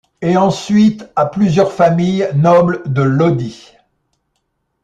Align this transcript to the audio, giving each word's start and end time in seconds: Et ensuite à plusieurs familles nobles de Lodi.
Et 0.23 0.35
ensuite 0.35 1.05
à 1.15 1.27
plusieurs 1.27 1.71
familles 1.71 2.27
nobles 2.33 2.81
de 2.91 3.03
Lodi. 3.03 3.69